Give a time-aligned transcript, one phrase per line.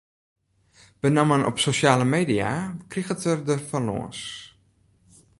[1.05, 2.53] Benammen op sosjale media
[2.95, 4.19] kriget er der fan lâns.